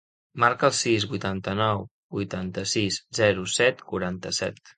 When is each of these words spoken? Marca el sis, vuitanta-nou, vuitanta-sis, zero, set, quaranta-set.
Marca 0.43 0.69
el 0.69 0.73
sis, 0.77 1.03
vuitanta-nou, 1.11 1.83
vuitanta-sis, 2.17 2.99
zero, 3.21 3.47
set, 3.59 3.87
quaranta-set. 3.95 4.61